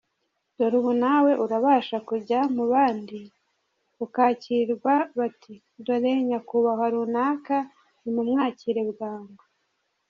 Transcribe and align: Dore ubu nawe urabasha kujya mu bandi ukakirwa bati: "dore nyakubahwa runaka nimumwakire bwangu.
Dore 0.57 0.75
ubu 0.79 0.91
nawe 1.03 1.31
urabasha 1.43 1.97
kujya 2.07 2.39
mu 2.55 2.63
bandi 2.71 3.19
ukakirwa 4.05 4.93
bati: 5.17 5.53
"dore 5.85 6.11
nyakubahwa 6.29 6.87
runaka 6.93 7.57
nimumwakire 8.01 8.81
bwangu. 8.91 9.43